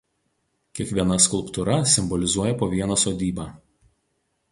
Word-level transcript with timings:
Kiekviena 0.77 1.17
skulptūra 1.25 1.75
simbolizuoja 1.91 2.57
po 2.63 2.71
vieną 2.73 2.97
sodybą. 3.03 3.47